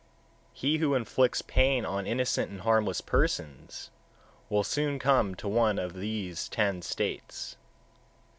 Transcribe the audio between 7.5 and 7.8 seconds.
138.